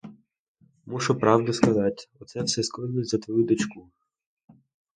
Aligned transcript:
Мушу 0.87 1.13
правду 1.15 1.53
сказать: 1.53 2.09
оце 2.19 2.43
все 2.45 2.63
скоїлось 2.63 3.07
за 3.09 3.17
твою 3.17 3.43
дочку. 3.43 3.89